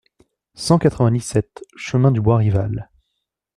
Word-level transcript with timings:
cent 0.55 0.79
quatre-vingt-dix-sept 0.79 1.63
chemin 1.75 2.09
du 2.09 2.19
Bois 2.21 2.37
Rival 2.37 2.89